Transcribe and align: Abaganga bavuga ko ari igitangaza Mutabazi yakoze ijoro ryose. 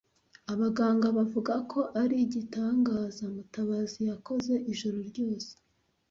Abaganga 0.53 1.07
bavuga 1.17 1.53
ko 1.71 1.79
ari 2.01 2.15
igitangaza 2.25 3.23
Mutabazi 3.33 3.99
yakoze 4.09 4.53
ijoro 4.71 4.97
ryose. 5.09 5.51